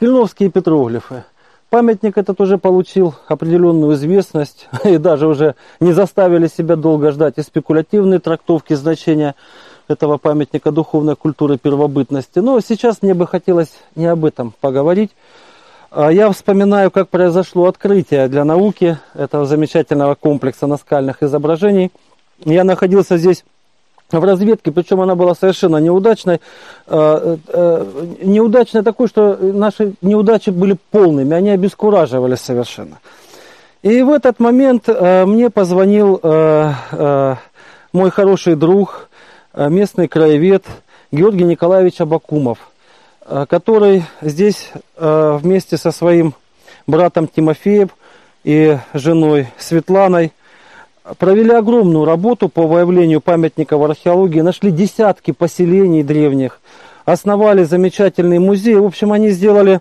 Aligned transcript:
Скельновские 0.00 0.50
петроглифы. 0.50 1.24
Памятник 1.68 2.16
этот 2.16 2.40
уже 2.40 2.56
получил 2.56 3.14
определенную 3.28 3.92
известность 3.96 4.66
и 4.84 4.96
даже 4.96 5.26
уже 5.26 5.56
не 5.78 5.92
заставили 5.92 6.46
себя 6.46 6.76
долго 6.76 7.12
ждать 7.12 7.34
и 7.36 7.42
спекулятивные 7.42 8.18
трактовки 8.18 8.72
значения 8.72 9.34
этого 9.88 10.16
памятника 10.16 10.72
духовной 10.72 11.16
культуры 11.16 11.58
первобытности. 11.58 12.38
Но 12.38 12.58
сейчас 12.60 13.02
мне 13.02 13.12
бы 13.12 13.26
хотелось 13.26 13.74
не 13.94 14.06
об 14.06 14.24
этом 14.24 14.54
поговорить. 14.62 15.10
А 15.90 16.10
я 16.10 16.32
вспоминаю, 16.32 16.90
как 16.90 17.10
произошло 17.10 17.66
открытие 17.66 18.28
для 18.28 18.44
науки 18.44 18.96
этого 19.12 19.44
замечательного 19.44 20.14
комплекса 20.14 20.66
наскальных 20.66 21.22
изображений. 21.22 21.92
Я 22.46 22.64
находился 22.64 23.18
здесь 23.18 23.44
в 24.18 24.24
разведке, 24.24 24.72
причем 24.72 25.00
она 25.00 25.14
была 25.14 25.34
совершенно 25.34 25.76
неудачной. 25.76 26.40
Э, 26.86 27.36
э, 27.48 27.86
неудачной 28.22 28.82
такой, 28.82 29.08
что 29.08 29.36
наши 29.40 29.94
неудачи 30.02 30.50
были 30.50 30.76
полными, 30.90 31.34
они 31.34 31.50
обескураживали 31.50 32.34
совершенно. 32.34 32.98
И 33.82 34.02
в 34.02 34.10
этот 34.10 34.40
момент 34.40 34.88
э, 34.88 35.24
мне 35.24 35.50
позвонил 35.50 36.20
мой 37.92 38.10
хороший 38.10 38.54
друг, 38.54 39.08
местный 39.54 40.06
краевед 40.06 40.64
Георгий 41.10 41.42
Николаевич 41.42 42.00
Абакумов, 42.00 42.58
который 43.48 44.04
здесь 44.20 44.70
вместе 44.96 45.76
со 45.76 45.90
своим 45.90 46.34
братом 46.86 47.26
Тимофеем 47.26 47.90
и 48.44 48.78
женой 48.94 49.48
Светланой 49.58 50.32
провели 51.18 51.50
огромную 51.50 52.04
работу 52.04 52.48
по 52.48 52.66
выявлению 52.66 53.20
памятников 53.20 53.82
археологии, 53.82 54.40
нашли 54.40 54.70
десятки 54.70 55.32
поселений 55.32 56.02
древних, 56.02 56.60
основали 57.04 57.64
замечательный 57.64 58.38
музей. 58.38 58.76
В 58.76 58.84
общем, 58.84 59.12
они 59.12 59.30
сделали 59.30 59.80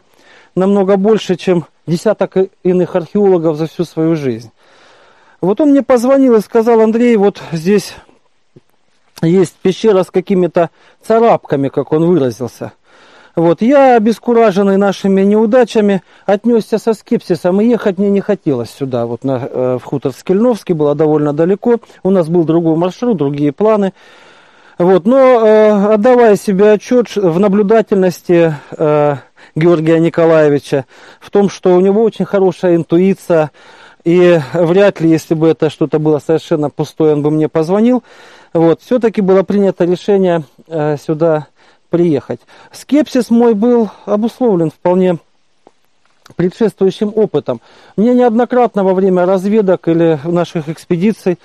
намного 0.56 0.98
больше, 0.98 1.36
чем 1.36 1.66
десяток 1.88 2.36
иных 2.64 2.96
археологов 2.96 3.58
за 3.58 3.68
всю 3.68 3.86
свою 3.86 4.16
жизнь. 4.16 4.52
Вот 5.42 5.62
он 5.62 5.70
мне 5.70 5.84
позвонил 5.84 6.36
и 6.36 6.42
сказал, 6.42 6.82
Андрей, 6.82 7.16
вот 7.16 7.42
здесь 7.52 7.94
есть 9.22 9.56
пещера 9.56 10.04
с 10.04 10.12
какими-то 10.12 10.70
царапками, 11.02 11.70
как 11.70 11.92
он 11.94 12.06
выразился. 12.06 12.74
Вот, 13.36 13.62
я, 13.62 13.96
обескураженный 13.96 14.78
нашими 14.78 15.22
неудачами, 15.22 16.02
отнесся 16.26 16.78
со 16.78 16.94
скепсисом, 16.94 17.62
и 17.62 17.68
ехать 17.68 17.98
мне 17.98 18.10
не 18.10 18.22
хотелось 18.22 18.70
сюда, 18.70 19.06
вот 19.06 19.24
на, 19.24 19.40
э, 19.42 19.78
в 19.82 19.86
хутор 19.86 20.12
Скельновский, 20.14 20.74
было 20.74 20.96
довольно 20.96 21.34
далеко, 21.34 21.78
у 22.04 22.10
нас 22.10 22.28
был 22.28 22.44
другой 22.44 22.76
маршрут, 22.76 23.18
другие 23.18 23.52
планы. 23.52 23.94
Вот, 24.78 25.06
но 25.06 25.18
э, 25.18 25.94
отдавая 25.94 26.38
себе 26.38 26.72
отчет 26.72 27.16
в 27.16 27.40
наблюдательности 27.40 28.56
э, 28.72 29.16
Георгия 29.56 30.00
Николаевича, 30.00 30.86
в 31.20 31.30
том, 31.32 31.50
что 31.50 31.76
у 31.76 31.80
него 31.82 32.02
очень 32.02 32.26
хорошая 32.26 32.78
интуиция, 32.78 33.52
и 34.06 34.40
вряд 34.54 35.02
ли, 35.02 35.10
если 35.10 35.34
бы 35.34 35.50
это 35.50 35.70
что-то 35.70 36.00
было 36.00 36.20
совершенно 36.20 36.70
пустое, 36.70 37.14
он 37.14 37.22
бы 37.22 37.30
мне 37.30 37.50
позвонил. 37.50 38.04
Вот, 38.54 38.82
все-таки 38.82 39.22
было 39.22 39.44
принято 39.44 39.84
решение 39.84 40.44
э, 40.68 40.96
сюда 40.98 41.48
приехать. 41.90 42.40
Скепсис 42.72 43.30
мой 43.30 43.54
был 43.54 43.90
обусловлен 44.06 44.72
вполне 44.72 45.18
предшествующим 46.36 47.12
опытом. 47.16 47.62
Мне 47.98 48.14
неоднократно 48.14 48.84
во 48.84 48.94
время 48.94 49.26
разведок 49.26 49.88
или 49.88 50.20
наших 50.24 50.70
экспедиций 50.70 51.38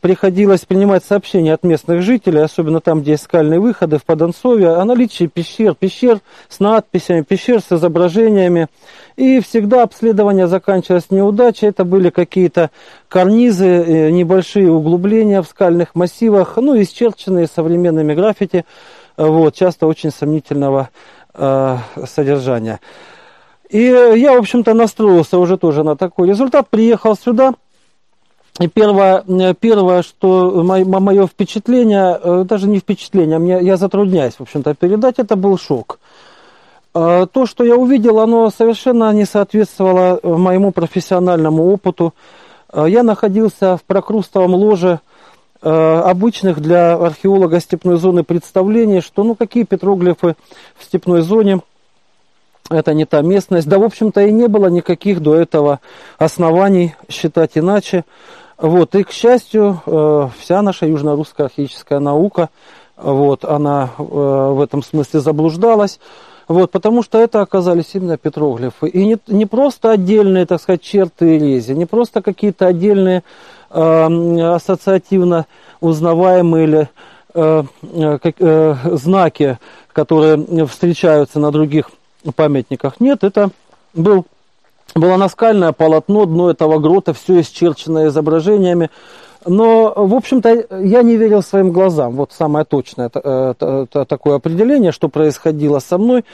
приходилось 0.00 0.64
принимать 0.64 1.04
сообщения 1.04 1.52
от 1.52 1.62
местных 1.62 2.02
жителей, 2.02 2.40
особенно 2.40 2.80
там, 2.80 3.02
где 3.02 3.12
есть 3.12 3.24
скальные 3.24 3.60
выходы, 3.60 3.98
в 3.98 4.04
Подонцовье, 4.04 4.70
о 4.70 4.84
наличии 4.84 5.26
пещер, 5.26 5.74
пещер 5.74 6.20
с 6.48 6.58
надписями, 6.58 7.22
пещер 7.22 7.60
с 7.60 7.70
изображениями. 7.70 8.68
И 9.16 9.40
всегда 9.40 9.82
обследование 9.82 10.46
заканчивалось 10.46 11.10
неудачей. 11.10 11.68
Это 11.68 11.84
были 11.84 12.08
какие-то 12.08 12.70
карнизы, 13.08 13.66
э, 13.66 14.10
небольшие 14.10 14.70
углубления 14.70 15.42
в 15.42 15.46
скальных 15.46 15.94
массивах, 15.94 16.56
ну, 16.56 16.80
исчерченные 16.80 17.46
современными 17.46 18.14
граффити 18.14 18.64
вот, 19.28 19.54
часто 19.54 19.86
очень 19.86 20.10
сомнительного 20.10 20.90
э, 21.34 21.76
содержания. 22.06 22.80
И 23.68 23.82
я, 23.82 24.34
в 24.34 24.38
общем-то, 24.38 24.74
настроился 24.74 25.38
уже 25.38 25.56
тоже 25.56 25.84
на 25.84 25.96
такой 25.96 26.28
результат, 26.28 26.68
приехал 26.68 27.16
сюда, 27.16 27.54
и 28.58 28.66
первое, 28.66 29.24
первое 29.60 30.02
что 30.02 30.62
мое 30.64 31.26
впечатление, 31.26 32.18
э, 32.22 32.44
даже 32.44 32.66
не 32.66 32.78
впечатление, 32.78 33.36
а 33.36 33.38
мне, 33.38 33.60
я 33.62 33.76
затрудняюсь, 33.76 34.34
в 34.34 34.42
общем-то, 34.42 34.74
передать, 34.74 35.18
это 35.18 35.36
был 35.36 35.56
шок. 35.58 36.00
Э, 36.94 37.26
то, 37.30 37.46
что 37.46 37.62
я 37.62 37.76
увидел, 37.76 38.18
оно 38.18 38.50
совершенно 38.50 39.12
не 39.12 39.24
соответствовало 39.24 40.18
моему 40.22 40.72
профессиональному 40.72 41.72
опыту. 41.72 42.14
Э, 42.72 42.86
я 42.88 43.02
находился 43.02 43.76
в 43.76 43.84
прокрустовом 43.84 44.54
ложе 44.54 45.00
Э, 45.00 45.09
обычных 45.62 46.60
для 46.60 46.94
археолога 46.94 47.60
степной 47.60 47.98
зоны 47.98 48.24
представлений, 48.24 49.00
что 49.00 49.24
ну 49.24 49.34
какие 49.34 49.64
петроглифы 49.64 50.36
в 50.78 50.84
степной 50.84 51.22
зоне, 51.22 51.60
это 52.70 52.94
не 52.94 53.04
та 53.04 53.20
местность. 53.20 53.68
Да, 53.68 53.78
в 53.78 53.82
общем-то, 53.82 54.22
и 54.22 54.32
не 54.32 54.46
было 54.46 54.68
никаких 54.68 55.20
до 55.20 55.34
этого 55.34 55.80
оснований 56.18 56.94
считать 57.08 57.52
иначе. 57.54 58.04
Вот, 58.56 58.94
и, 58.94 59.02
к 59.04 59.10
счастью, 59.10 59.80
э, 59.86 60.28
вся 60.38 60.62
наша 60.62 60.86
южно-русская 60.86 61.44
археологическая 61.44 61.98
наука, 61.98 62.50
вот, 62.96 63.44
она 63.44 63.90
э, 63.98 64.02
в 64.02 64.60
этом 64.62 64.82
смысле 64.82 65.20
заблуждалась. 65.20 65.98
Вот, 66.50 66.72
потому 66.72 67.04
что 67.04 67.20
это 67.20 67.42
оказались 67.42 67.90
именно 67.94 68.18
петроглифы. 68.18 68.88
И 68.88 69.06
не, 69.06 69.16
не 69.28 69.46
просто 69.46 69.92
отдельные, 69.92 70.46
так 70.46 70.60
сказать, 70.60 70.82
черты 70.82 71.38
рези, 71.38 71.74
не 71.74 71.86
просто 71.86 72.22
какие-то 72.22 72.66
отдельные 72.66 73.22
э, 73.70 74.54
ассоциативно 74.56 75.46
узнаваемые 75.80 76.64
или 76.64 76.88
э, 77.34 77.62
как, 78.20 78.34
э, 78.40 78.74
знаки, 78.96 79.58
которые 79.92 80.66
встречаются 80.66 81.38
на 81.38 81.52
других 81.52 81.88
памятниках. 82.34 82.98
Нет, 82.98 83.22
это 83.22 83.50
был, 83.94 84.26
было 84.96 85.16
наскальное 85.16 85.70
полотно, 85.70 86.26
дно 86.26 86.50
этого 86.50 86.80
грота, 86.80 87.12
все 87.12 87.42
исчерченное 87.42 88.08
изображениями. 88.08 88.90
Но, 89.46 89.92
в 89.96 90.14
общем-то, 90.14 90.66
я 90.82 91.02
не 91.02 91.16
верил 91.16 91.42
своим 91.42 91.72
глазам. 91.72 92.14
Вот 92.16 92.32
самое 92.32 92.64
точное 92.64 93.10
э, 93.12 93.86
такое 93.90 94.36
определение, 94.36 94.92
что 94.92 95.08
происходило 95.08 95.78
со 95.78 95.98
мной. 95.98 96.24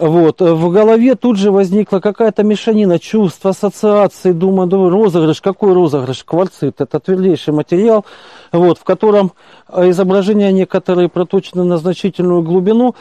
Вот. 0.00 0.40
В 0.40 0.70
голове 0.70 1.14
тут 1.14 1.36
же 1.36 1.50
возникла 1.50 2.00
какая-то 2.00 2.42
мешанина 2.42 2.98
чувств, 2.98 3.44
ассоциаций. 3.44 4.32
Думаю, 4.32 4.66
думаю, 4.66 4.90
розыгрыш, 4.90 5.42
какой 5.42 5.74
розыгрыш? 5.74 6.24
Кварцит, 6.24 6.80
это 6.80 7.00
твердейший 7.00 7.52
материал, 7.52 8.06
вот, 8.50 8.78
в 8.78 8.84
котором 8.84 9.32
изображения 9.70 10.52
некоторые 10.52 11.10
проточены 11.10 11.64
на 11.64 11.76
значительную 11.76 12.40
глубину. 12.40 12.94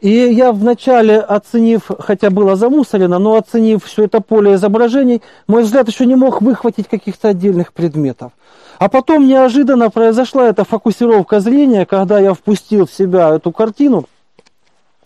И 0.00 0.10
я 0.10 0.52
вначале, 0.52 1.18
оценив, 1.18 1.90
хотя 1.98 2.30
было 2.30 2.54
замусорено, 2.54 3.18
но 3.18 3.34
оценив 3.34 3.84
все 3.84 4.04
это 4.04 4.20
поле 4.20 4.54
изображений, 4.54 5.22
мой 5.48 5.64
взгляд 5.64 5.88
еще 5.88 6.06
не 6.06 6.14
мог 6.14 6.40
выхватить 6.40 6.86
каких-то 6.86 7.30
отдельных 7.30 7.72
предметов. 7.72 8.30
А 8.78 8.88
потом 8.88 9.26
неожиданно 9.26 9.90
произошла 9.90 10.48
эта 10.48 10.64
фокусировка 10.64 11.40
зрения, 11.40 11.84
когда 11.84 12.20
я 12.20 12.32
впустил 12.32 12.86
в 12.86 12.92
себя 12.92 13.34
эту 13.34 13.50
картину, 13.50 14.04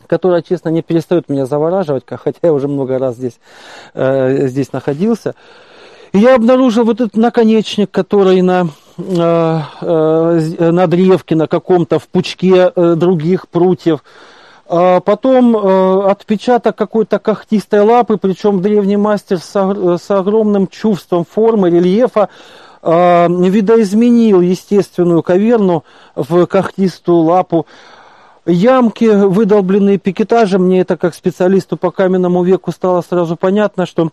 которая, 0.09 0.43
честно, 0.43 0.71
не 0.71 0.83
перестает 0.83 1.29
меня 1.29 1.47
завораживать, 1.47 2.05
хотя 2.07 2.39
я 2.43 2.53
уже 2.53 2.67
много 2.67 2.99
раз 2.99 3.15
здесь, 3.15 3.39
э, 3.95 4.49
здесь 4.49 4.73
находился. 4.73 5.35
И 6.13 6.19
я 6.19 6.35
обнаружил 6.35 6.85
вот 6.85 7.01
этот 7.01 7.17
наконечник, 7.17 7.91
который 7.91 8.41
на, 8.43 8.69
э, 8.97 9.61
э, 9.83 10.71
на 10.71 10.87
древке, 10.87 11.37
на 11.37 11.47
каком-то 11.47 11.99
в 11.99 12.09
пучке 12.09 12.73
э, 12.75 12.95
других 12.97 13.49
прутьев. 13.49 14.03
А 14.71 15.01
потом 15.01 15.57
э, 15.57 16.11
отпечаток 16.11 16.77
какой-то 16.77 17.19
когтистой 17.19 17.81
лапы, 17.81 18.19
причем 18.19 18.61
древний 18.61 18.99
мастер 18.99 19.39
с, 19.39 19.53
с 19.53 20.11
огромным 20.11 20.67
чувством 20.67 21.25
формы, 21.25 21.71
рельефа 21.71 22.29
э, 22.83 23.29
видоизменил 23.29 24.43
естественную 24.43 25.23
каверну 25.23 25.85
в 26.15 26.47
когтистую 26.47 27.19
лапу. 27.19 27.67
Ямки, 28.49 29.05
выдолбленные 29.05 29.99
пикетажем, 29.99 30.65
мне 30.65 30.81
это 30.81 30.97
как 30.97 31.15
специалисту 31.15 31.77
по 31.77 31.91
каменному 31.91 32.43
веку 32.43 32.73
стало 32.73 33.03
сразу 33.03 33.37
понятно, 33.37 33.85
что 33.85 34.11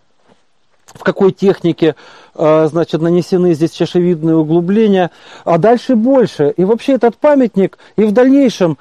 в 0.84 1.02
какой 1.02 1.32
технике, 1.32 1.96
э, 2.34 2.68
значит, 2.70 3.00
нанесены 3.00 3.54
здесь 3.54 3.70
чашевидные 3.70 4.36
углубления, 4.36 5.10
а 5.46 5.56
дальше 5.56 5.96
больше. 5.96 6.52
И 6.56 6.64
вообще 6.64 6.92
этот 6.92 7.16
памятник 7.16 7.78
и 7.96 8.04
в 8.04 8.12
дальнейшем 8.12 8.76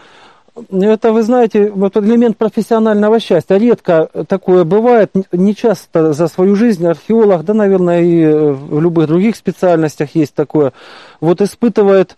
это, 0.71 1.11
вы 1.11 1.23
знаете, 1.23 1.69
вот 1.69 1.97
элемент 1.97 2.37
профессионального 2.37 3.19
счастья. 3.19 3.57
Редко 3.57 4.09
такое 4.27 4.63
бывает, 4.63 5.11
не 5.33 5.53
часто 5.53 6.13
за 6.13 6.27
свою 6.27 6.55
жизнь 6.55 6.85
археолог, 6.85 7.43
да, 7.43 7.53
наверное, 7.53 8.01
и 8.01 8.25
в 8.25 8.79
любых 8.79 9.07
других 9.07 9.35
специальностях 9.35 10.15
есть 10.15 10.33
такое, 10.33 10.71
вот 11.19 11.41
испытывает 11.41 12.15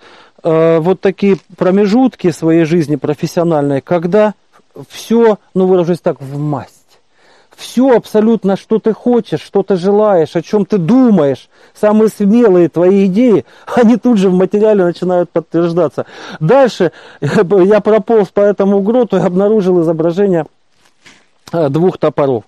э, 0.50 0.80
вот 0.80 1.02
такие 1.02 1.38
промежутки 1.58 2.32
своей 2.32 2.66
жизни 2.66 2.96
профессиональной, 2.96 3.82
когда 3.82 4.34
все, 4.90 5.40
ну, 5.54 5.68
выражусь 5.68 6.00
так, 6.00 6.22
в 6.22 6.38
масть 6.38 6.78
все 7.58 7.96
абсолютно, 7.96 8.56
что 8.56 8.78
ты 8.78 8.94
хочешь, 8.94 9.42
что 9.42 9.64
ты 9.64 9.76
желаешь, 9.76 10.36
о 10.36 10.44
чем 10.44 10.66
ты 10.66 10.78
думаешь, 10.78 11.50
самые 11.74 12.10
смелые 12.10 12.70
твои 12.70 13.08
идеи, 13.08 13.46
они 13.76 13.98
тут 13.98 14.20
же 14.20 14.30
в 14.30 14.36
материале 14.36 14.86
начинают 14.86 15.32
подтверждаться. 15.32 16.06
Дальше 16.40 16.92
я 17.20 17.82
прополз 17.82 18.30
по 18.30 18.42
этому 18.42 18.82
гроту 18.82 19.18
и 19.18 19.22
обнаружил 19.22 19.82
изображение 19.82 20.46
э, 21.52 21.70
двух 21.70 21.98
топоров. 21.98 22.44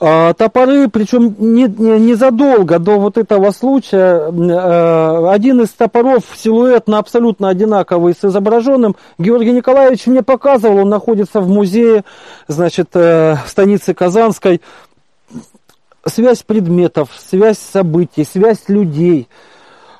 А, 0.00 0.32
топоры, 0.34 0.88
причем 0.88 1.34
незадолго 1.38 2.74
не, 2.74 2.78
не 2.78 2.84
до 2.84 2.98
вот 3.00 3.18
этого 3.18 3.50
случая, 3.50 4.30
э, 4.30 5.28
один 5.28 5.62
из 5.62 5.70
топоров 5.70 6.22
силуэтно 6.36 6.98
абсолютно 6.98 7.48
одинаковый 7.48 8.14
с 8.14 8.24
изображенным, 8.24 8.94
Георгий 9.18 9.50
Николаевич 9.50 10.06
мне 10.06 10.22
показывал, 10.22 10.78
он 10.78 10.88
находится 10.88 11.40
в 11.40 11.48
музее, 11.48 12.04
значит, 12.46 12.90
э, 12.94 13.38
в 13.44 13.48
станице 13.48 13.92
Казанской. 13.92 14.60
Связь 16.06 16.44
предметов, 16.44 17.08
связь 17.18 17.58
событий, 17.58 18.24
связь 18.24 18.68
людей. 18.68 19.28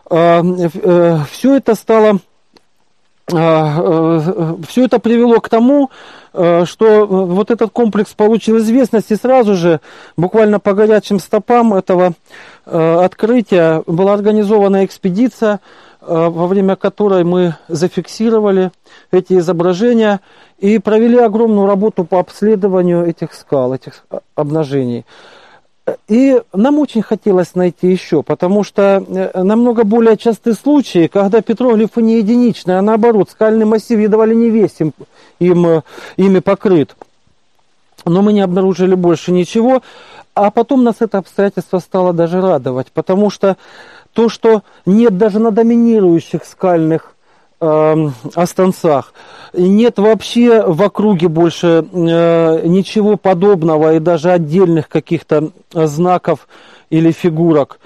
А, 0.08 0.42
э, 0.42 1.18
Все 1.30 1.56
это 1.56 1.74
стало 1.74 2.20
все 3.30 4.84
это 4.84 4.98
привело 5.00 5.38
к 5.38 5.50
тому, 5.50 5.90
что 6.32 6.86
э, 6.86 7.04
вот 7.04 7.50
этот 7.50 7.70
комплекс 7.72 8.12
получил 8.14 8.58
известность, 8.58 9.10
и 9.10 9.16
сразу 9.16 9.54
же, 9.54 9.80
буквально 10.16 10.60
по 10.60 10.74
горячим 10.74 11.18
стопам 11.18 11.74
этого 11.74 12.12
э, 12.66 12.98
открытия, 13.04 13.82
была 13.86 14.14
организована 14.14 14.84
экспедиция, 14.84 15.60
во 16.00 16.46
время 16.46 16.76
которой 16.76 17.22
мы 17.24 17.56
зафиксировали 17.66 18.70
эти 19.10 19.38
изображения 19.38 20.20
и 20.58 20.78
провели 20.78 21.18
огромную 21.18 21.66
работу 21.66 22.04
по 22.04 22.18
обследованию 22.18 23.04
этих 23.04 23.34
скал, 23.34 23.74
этих 23.74 24.06
обнажений. 24.34 25.04
И 26.06 26.40
нам 26.52 26.78
очень 26.78 27.02
хотелось 27.02 27.54
найти 27.54 27.88
еще, 27.88 28.22
потому 28.22 28.64
что 28.64 29.04
намного 29.34 29.84
более 29.84 30.16
частые 30.16 30.54
случаи, 30.54 31.06
когда 31.06 31.40
петроглифы 31.40 32.02
не 32.02 32.18
единичные, 32.18 32.78
а 32.78 32.82
наоборот, 32.82 33.30
скальный 33.30 33.64
массив 33.64 33.98
едва 33.98 34.26
ли 34.26 34.36
не 34.36 34.50
весь 34.50 34.80
им 35.38 35.66
э, 35.66 35.82
ими 36.16 36.40
покрыт. 36.40 36.96
Но 38.04 38.22
мы 38.22 38.32
не 38.32 38.40
обнаружили 38.40 38.94
больше 38.94 39.32
ничего. 39.32 39.82
А 40.34 40.50
потом 40.50 40.84
нас 40.84 40.96
это 41.00 41.18
обстоятельство 41.18 41.80
стало 41.80 42.12
даже 42.12 42.40
радовать, 42.40 42.92
потому 42.92 43.28
что 43.28 43.56
то, 44.12 44.28
что 44.28 44.62
нет 44.86 45.18
даже 45.18 45.40
на 45.40 45.50
доминирующих 45.50 46.44
скальных 46.44 47.14
э, 47.60 48.08
останцах, 48.34 49.12
нет 49.52 49.98
вообще 49.98 50.62
в 50.64 50.80
округе 50.82 51.28
больше 51.28 51.84
э, 51.90 52.66
ничего 52.66 53.16
подобного 53.16 53.94
и 53.94 53.98
даже 53.98 54.30
отдельных 54.30 54.88
каких-то 54.88 55.50
знаков 55.72 56.46
или 56.90 57.10
фигурок, 57.10 57.80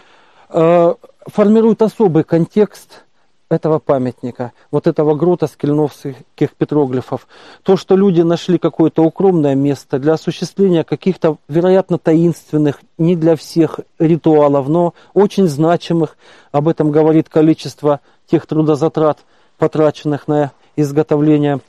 э, 0.50 0.94
формирует 1.26 1.82
особый 1.82 2.25
контекст 2.25 3.05
этого 3.52 3.78
памятника, 3.78 4.52
вот 4.70 4.87
этого 4.87 5.14
грота 5.14 5.46
скельновских 5.46 6.54
петроглифов. 6.56 7.26
То, 7.62 7.76
что 7.76 7.96
люди 7.96 8.22
нашли 8.22 8.58
какое-то 8.58 9.02
укромное 9.02 9.54
место 9.54 9.99
для 9.99 10.14
осуществления 10.14 10.84
каких-то, 10.84 11.37
вероятно, 11.49 11.99
таинственных, 11.99 12.81
не 12.99 13.16
для 13.16 13.37
всех 13.37 13.81
ритуалов, 13.99 14.69
но 14.69 14.94
очень 15.14 15.49
значимых. 15.49 16.16
Об 16.50 16.69
этом 16.69 16.90
говорит 16.90 17.28
количество 17.28 18.00
тех 18.26 18.46
трудозатрат, 18.46 19.19
потраченных 19.58 20.26
на 20.26 20.52
изготовление 20.76 21.60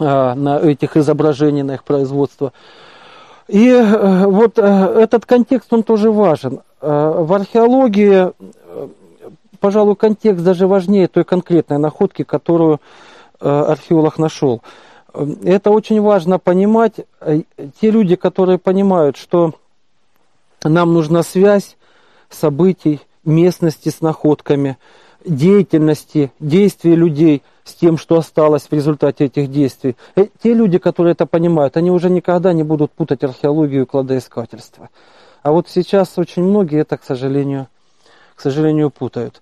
а, 0.00 0.34
на 0.34 0.58
этих 0.58 0.96
изображений, 0.96 1.62
на 1.62 1.74
их 1.74 1.84
производство. 1.84 2.52
И 3.48 3.68
э, 3.68 4.26
вот 4.26 4.58
э, 4.58 4.62
этот 4.62 5.26
контекст, 5.26 5.72
он 5.72 5.82
тоже 5.82 6.10
важен. 6.10 6.60
Э, 6.80 7.14
в 7.18 7.32
археологии 7.32 8.32
пожалуй, 9.64 9.96
контекст 9.96 10.44
даже 10.44 10.66
важнее 10.66 11.08
той 11.08 11.24
конкретной 11.24 11.78
находки, 11.78 12.22
которую 12.22 12.82
э, 13.40 13.48
археолог 13.48 14.18
нашел. 14.18 14.60
Это 15.42 15.70
очень 15.70 16.02
важно 16.02 16.38
понимать. 16.38 16.96
Э, 17.22 17.40
те 17.80 17.90
люди, 17.90 18.14
которые 18.14 18.58
понимают, 18.58 19.16
что 19.16 19.54
нам 20.64 20.92
нужна 20.92 21.22
связь 21.22 21.78
событий, 22.28 23.00
местности 23.24 23.88
с 23.88 24.02
находками, 24.02 24.76
деятельности, 25.24 26.30
действий 26.40 26.94
людей 26.94 27.42
с 27.64 27.72
тем, 27.72 27.96
что 27.96 28.18
осталось 28.18 28.64
в 28.64 28.72
результате 28.74 29.24
этих 29.24 29.50
действий. 29.50 29.96
Э, 30.14 30.26
те 30.42 30.52
люди, 30.52 30.76
которые 30.76 31.12
это 31.12 31.24
понимают, 31.24 31.78
они 31.78 31.90
уже 31.90 32.10
никогда 32.10 32.52
не 32.52 32.64
будут 32.64 32.92
путать 32.92 33.24
археологию 33.24 33.84
и 33.84 33.86
кладоискательство. 33.86 34.90
А 35.42 35.52
вот 35.52 35.70
сейчас 35.70 36.18
очень 36.18 36.42
многие 36.42 36.80
это, 36.80 36.98
к 36.98 37.04
сожалению, 37.04 37.68
к 38.34 38.40
сожалению, 38.40 38.90
путают. 38.90 39.40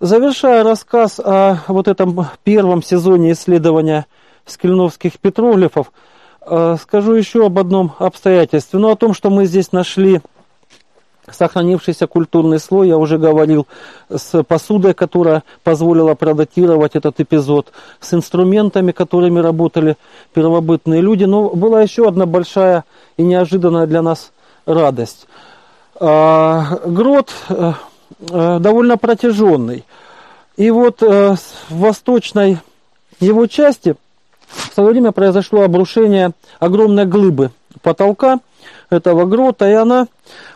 Завершая 0.00 0.64
рассказ 0.64 1.20
о 1.20 1.58
вот 1.68 1.88
этом 1.88 2.26
первом 2.42 2.82
сезоне 2.82 3.32
исследования 3.32 4.06
скельновских 4.44 5.18
петроглифов, 5.18 5.92
э, 6.42 6.76
скажу 6.80 7.14
еще 7.14 7.46
об 7.46 7.58
одном 7.58 7.94
обстоятельстве. 7.98 8.78
Ну, 8.78 8.90
о 8.90 8.96
том, 8.96 9.14
что 9.14 9.30
мы 9.30 9.46
здесь 9.46 9.72
нашли 9.72 10.20
сохранившийся 11.30 12.06
культурный 12.06 12.58
слой, 12.58 12.88
я 12.88 12.98
уже 12.98 13.18
говорил, 13.18 13.66
с 14.10 14.42
посудой, 14.42 14.94
которая 14.94 15.42
позволила 15.62 16.14
продатировать 16.14 16.96
этот 16.96 17.20
эпизод, 17.20 17.72
с 18.00 18.12
инструментами, 18.12 18.92
которыми 18.92 19.40
работали 19.40 19.96
первобытные 20.34 21.00
люди. 21.00 21.24
Но 21.24 21.48
была 21.50 21.80
еще 21.80 22.06
одна 22.06 22.26
большая 22.26 22.84
и 23.16 23.22
неожиданная 23.22 23.86
для 23.86 24.02
нас 24.02 24.32
радость. 24.66 25.26
А, 25.98 26.80
грот 26.84 27.32
э, 27.48 27.72
довольно 28.18 28.96
протяженный. 28.96 29.84
И 30.56 30.70
вот 30.70 31.02
э, 31.02 31.34
в 31.68 31.76
восточной 31.76 32.58
его 33.18 33.46
части 33.46 33.96
в 34.46 34.74
свое 34.74 34.90
время 34.90 35.12
произошло 35.12 35.62
обрушение 35.62 36.32
огромной 36.60 37.06
глыбы 37.06 37.50
потолка 37.82 38.38
этого 38.88 39.24
грота, 39.26 39.68
и 39.68 39.72
она 39.72 40.06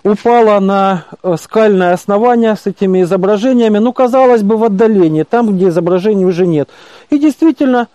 упала 0.05 0.61
на 0.61 1.05
э, 1.23 1.35
скальное 1.41 1.93
основание 1.93 2.55
с 2.55 2.67
этими 2.67 3.03
изображениями, 3.03 3.79
ну, 3.79 3.93
казалось 3.93 4.43
бы, 4.43 4.57
в 4.57 4.65
отдалении, 4.65 5.25
там, 5.25 5.57
где 5.57 5.69
изображений 5.69 6.25
уже 6.25 6.47
нет. 6.47 6.69
И 7.11 7.19
действительно, 7.19 7.89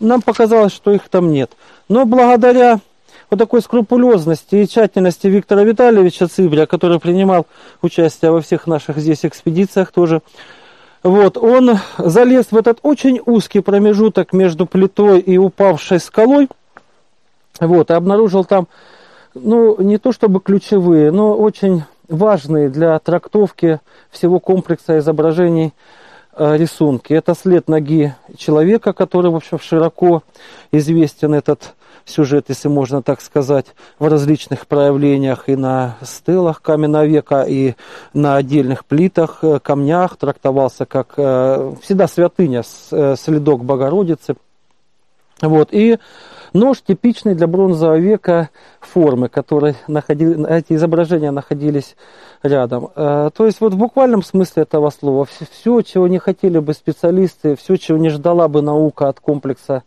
нам 0.00 0.22
показалось, 0.22 0.72
что 0.72 0.90
их 0.90 1.08
там 1.08 1.30
нет. 1.30 1.52
Но 1.88 2.04
благодаря 2.04 2.80
по 3.28 3.36
такой 3.36 3.62
скрупулезности 3.62 4.56
и 4.56 4.68
тщательности 4.68 5.26
Виктора 5.26 5.62
Витальевича 5.62 6.28
Цыбря, 6.28 6.66
который 6.66 7.00
принимал 7.00 7.46
участие 7.82 8.30
во 8.30 8.40
всех 8.40 8.66
наших 8.66 8.98
здесь 8.98 9.24
экспедициях 9.24 9.92
тоже, 9.92 10.22
вот, 11.02 11.36
он 11.36 11.78
залез 11.98 12.46
в 12.50 12.56
этот 12.56 12.78
очень 12.82 13.20
узкий 13.26 13.60
промежуток 13.60 14.32
между 14.32 14.64
плитой 14.64 15.20
и 15.20 15.36
упавшей 15.36 16.00
скалой, 16.00 16.48
вот, 17.60 17.90
и 17.90 17.94
обнаружил 17.94 18.44
там, 18.44 18.68
ну, 19.34 19.80
не 19.82 19.98
то 19.98 20.12
чтобы 20.12 20.40
ключевые, 20.40 21.10
но 21.10 21.36
очень 21.36 21.84
важные 22.08 22.70
для 22.70 22.98
трактовки 22.98 23.80
всего 24.10 24.40
комплекса 24.40 24.98
изображений 24.98 25.74
рисунки. 26.36 27.12
Это 27.12 27.34
след 27.34 27.68
ноги 27.68 28.14
человека, 28.36 28.92
который, 28.92 29.30
в 29.30 29.36
общем, 29.36 29.58
широко 29.58 30.22
известен 30.72 31.34
этот 31.34 31.74
сюжет, 32.04 32.46
если 32.48 32.68
можно 32.68 33.02
так 33.02 33.20
сказать, 33.20 33.66
в 33.98 34.06
различных 34.06 34.66
проявлениях 34.66 35.48
и 35.48 35.56
на 35.56 35.96
стелах 36.02 36.62
каменного 36.62 37.06
века, 37.06 37.42
и 37.42 37.74
на 38.12 38.36
отдельных 38.36 38.84
плитах, 38.84 39.38
э, 39.42 39.58
камнях, 39.60 40.16
трактовался 40.16 40.86
как 40.86 41.14
э, 41.16 41.74
всегда 41.82 42.08
святыня, 42.08 42.62
э, 42.90 43.16
следок 43.18 43.64
Богородицы. 43.64 44.36
Вот, 45.40 45.68
и 45.72 45.98
нож 46.54 46.80
типичный 46.80 47.34
для 47.34 47.46
бронзового 47.46 47.98
века 47.98 48.48
формы, 48.80 49.28
которые 49.28 49.74
находили, 49.86 50.48
эти 50.48 50.72
изображения 50.72 51.30
находились 51.30 51.96
рядом. 52.42 52.88
То 52.94 53.32
есть 53.40 53.60
вот 53.60 53.74
в 53.74 53.76
буквальном 53.76 54.22
смысле 54.22 54.62
этого 54.62 54.88
слова, 54.90 55.26
все, 55.26 55.82
чего 55.82 56.08
не 56.08 56.18
хотели 56.18 56.58
бы 56.58 56.72
специалисты, 56.72 57.56
все, 57.56 57.76
чего 57.76 57.98
не 57.98 58.08
ждала 58.08 58.48
бы 58.48 58.62
наука 58.62 59.08
от 59.08 59.20
комплекса 59.20 59.82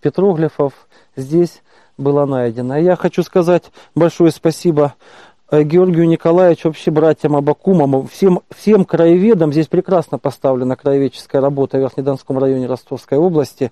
петроглифов, 0.00 0.72
здесь 1.16 1.62
было 1.98 2.24
найдено. 2.24 2.76
Я 2.76 2.96
хочу 2.96 3.22
сказать 3.22 3.64
большое 3.94 4.30
спасибо 4.30 4.94
э, 4.94 5.31
Георгию 5.52 6.08
Николаевичу, 6.08 6.68
вообще 6.68 6.90
братьям 6.90 7.36
Абакумам, 7.36 8.08
всем, 8.08 8.40
всем 8.56 8.84
краеведам. 8.84 9.52
Здесь 9.52 9.66
прекрасно 9.66 10.18
поставлена 10.18 10.76
краеведческая 10.76 11.42
работа 11.42 11.76
в 11.76 11.80
Верхнедонском 11.80 12.38
районе 12.38 12.66
Ростовской 12.66 13.18
области. 13.18 13.70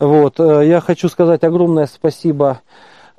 Вот. 0.00 0.40
Э, 0.40 0.66
я 0.66 0.80
хочу 0.80 1.08
сказать 1.08 1.44
огромное 1.44 1.86
спасибо 1.86 2.60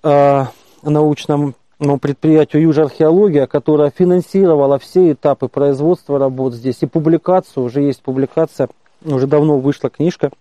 э, 0.04 0.46
научному 0.84 1.54
предприятию 2.02 2.64
Южархеология, 2.64 3.48
которое 3.48 3.92
финансировало 3.92 4.78
все 4.78 5.14
этапы 5.14 5.48
производства 5.48 6.20
работ 6.20 6.54
здесь. 6.54 6.78
И 6.82 6.86
публикацию, 6.86 7.64
уже 7.64 7.82
есть 7.82 8.02
публикация, 8.02 8.68
уже 9.06 9.28
давно 9.28 9.58
вышла 9.58 9.90
книжка– 9.90 10.32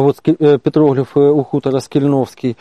вот 0.00 0.18
э, 0.26 0.58
петроглифы 0.58 1.20
у 1.20 1.42
хутора 1.42 1.80
Скельновский. 1.80 2.56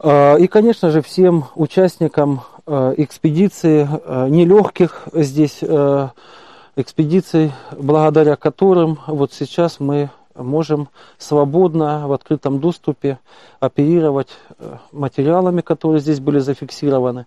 Э, 0.00 0.38
и, 0.38 0.46
конечно 0.46 0.90
же, 0.90 1.02
всем 1.02 1.46
участникам 1.54 2.42
э, 2.66 2.94
экспедиции, 2.98 3.88
э, 3.90 4.28
нелегких 4.28 5.08
здесь 5.12 5.62
экспедиций, 6.76 7.52
благодаря 7.78 8.34
которым 8.34 8.98
вот 9.06 9.32
сейчас 9.32 9.78
мы 9.78 10.10
можем 10.34 10.88
свободно 11.18 12.08
в 12.08 12.12
открытом 12.12 12.58
доступе 12.58 13.20
оперировать 13.60 14.30
материалами, 14.90 15.60
которые 15.60 16.00
здесь 16.00 16.18
были 16.18 16.40
зафиксированы, 16.40 17.26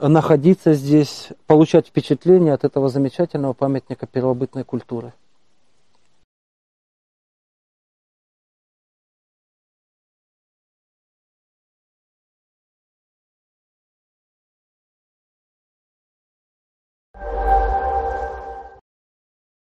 находиться 0.00 0.74
здесь, 0.74 1.28
получать 1.46 1.86
впечатление 1.86 2.54
от 2.54 2.64
этого 2.64 2.88
замечательного 2.88 3.52
памятника 3.52 4.08
первобытной 4.08 4.64
культуры. 4.64 5.12